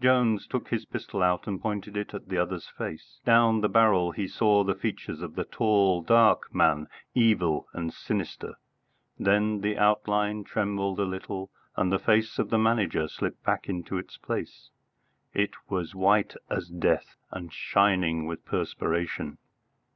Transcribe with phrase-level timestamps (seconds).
[0.00, 3.18] Jones took his pistol out and pointed it at the other's face.
[3.24, 8.54] Down the barrel he saw the features of the tall dark man, evil and sinister.
[9.18, 13.98] Then the outline trembled a little and the face of the Manager slipped back into
[13.98, 14.70] its place.
[15.32, 19.38] It was white as death, and shining with perspiration.